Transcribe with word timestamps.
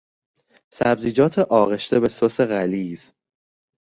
سبزیجات 0.73 1.39
آغشته 1.39 1.99
به 1.99 2.09
سس 2.09 2.41
غلیظ 2.41 3.11